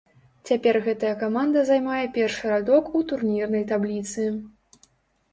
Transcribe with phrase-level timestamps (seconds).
[0.49, 4.25] Цяпер гэтая каманда займае першы радок у турнірнай табліцы.